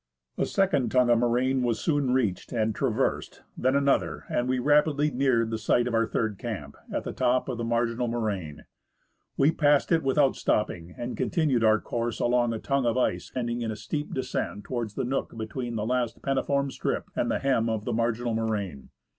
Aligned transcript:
A 0.35 0.47
second 0.47 0.89
tongue 0.89 1.11
of 1.11 1.19
moraine 1.19 1.61
was 1.61 1.79
soon 1.79 2.09
reached 2.11 2.51
and 2.51 2.73
traversed, 2.73 3.43
then 3.55 3.75
another, 3.75 4.23
and 4.29 4.49
we 4.49 4.57
rapidly 4.57 5.11
neared 5.11 5.51
the 5.51 5.59
site 5.59 5.85
of 5.87 5.93
our 5.93 6.07
third 6.07 6.39
camp, 6.39 6.75
at 6.91 7.03
the 7.03 7.13
top 7.13 7.47
of 7.47 7.59
the 7.59 7.63
marginal 7.63 8.07
moraine. 8.07 8.63
We 9.37 9.51
passed 9.51 9.91
it 9.91 10.01
without 10.01 10.35
stopping, 10.35 10.95
and 10.97 11.15
continued 11.15 11.63
our 11.63 11.79
course 11.79 12.19
along 12.19 12.51
a 12.51 12.57
tongue 12.57 12.87
of 12.87 12.97
ice 12.97 13.31
ending 13.35 13.61
in 13.61 13.69
a 13.69 13.75
steep 13.75 14.11
descent 14.11 14.63
towards 14.63 14.95
the 14.95 15.03
nook 15.05 15.37
between 15.37 15.75
the 15.75 15.85
last" 15.85 16.19
penniform" 16.23 16.71
strip 16.71 17.11
and 17.15 17.29
the 17.29 17.37
hem 17.37 17.69
of 17.69 17.85
the 17.85 17.93
marginal 17.93 18.33
moraine. 18.33 18.89